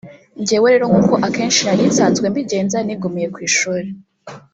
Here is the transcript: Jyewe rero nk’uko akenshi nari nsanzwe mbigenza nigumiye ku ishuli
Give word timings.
Jyewe 0.45 0.67
rero 0.73 0.85
nk’uko 0.89 1.13
akenshi 1.27 1.61
nari 1.63 1.83
nsanzwe 1.89 2.25
mbigenza 2.31 2.77
nigumiye 2.81 3.27
ku 3.33 3.39
ishuli 3.47 3.89